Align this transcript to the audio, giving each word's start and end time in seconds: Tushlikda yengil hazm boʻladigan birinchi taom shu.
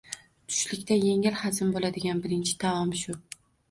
Tushlikda 0.53 0.97
yengil 1.03 1.39
hazm 1.43 1.77
boʻladigan 1.79 2.25
birinchi 2.27 2.61
taom 2.69 3.01
shu. 3.07 3.21